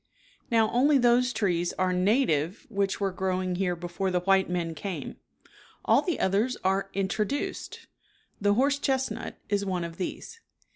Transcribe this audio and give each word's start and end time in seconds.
Now, 0.49 0.71
only 0.71 0.97
those 0.97 1.31
trees 1.31 1.73
are 1.73 1.93
native 1.93 2.65
which 2.69 2.99
were 2.99 3.11
growing 3.11 3.57
here 3.57 3.75
before 3.75 4.09
the 4.09 4.21
white 4.21 4.49
men 4.49 4.73
came. 4.73 5.17
All 5.85 6.01
the 6.01 6.19
others 6.19 6.57
are 6.63 6.89
introduced. 6.95 7.85
The 8.41 8.55
horse 8.55 8.79
chestnut 8.79 9.37
is 9.47 9.63
one 9.63 9.83
of 9.83 9.97
these. 9.97 10.39